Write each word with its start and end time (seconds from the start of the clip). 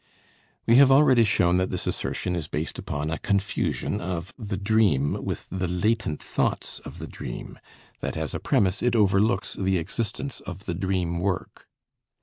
We 0.65 0.77
have 0.77 0.91
already 0.91 1.23
shown 1.23 1.57
that 1.57 1.69
this 1.69 1.85
assertion 1.85 2.35
is 2.35 2.47
based 2.47 2.79
upon 2.79 3.11
a 3.11 3.19
confusion 3.19 4.01
of 4.01 4.33
the 4.35 4.57
dream 4.57 5.23
with 5.23 5.47
the 5.51 5.67
latent 5.67 6.23
thoughts 6.23 6.79
of 6.79 6.97
the 6.97 7.05
dream, 7.05 7.59
that 7.99 8.17
as 8.17 8.33
a 8.33 8.39
premise 8.39 8.81
it 8.81 8.95
overlooks 8.95 9.53
the 9.53 9.77
existence 9.77 10.39
of 10.39 10.65
the 10.65 10.73
dream 10.73 11.19
work. 11.19 11.67